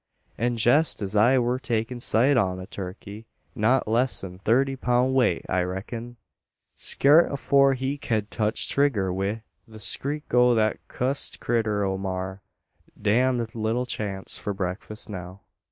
An' 0.35 0.57
jest 0.57 1.03
as 1.03 1.15
I 1.15 1.37
wur 1.37 1.59
takin' 1.59 1.99
sight 1.99 2.35
on 2.35 2.59
a 2.59 2.65
turkey, 2.65 3.27
not 3.53 3.87
less 3.87 4.23
'n 4.23 4.39
thirty 4.39 4.75
poun' 4.75 5.13
weight, 5.13 5.45
I 5.47 5.61
reck'n; 5.61 6.15
skeeart 6.75 7.31
afore 7.31 7.75
he 7.75 7.99
ked 7.99 8.31
touch 8.31 8.67
trigger, 8.67 9.13
wi' 9.13 9.43
the 9.67 9.77
skreek 9.79 10.33
o' 10.33 10.55
thet 10.55 10.79
cussed 10.87 11.39
critter 11.39 11.85
o' 11.85 11.93
a 11.93 11.97
maar. 11.99 12.41
Damned 12.99 13.53
little 13.53 13.85
chance 13.85 14.39
for 14.39 14.55
breakfust 14.55 15.07
now." 15.07 15.41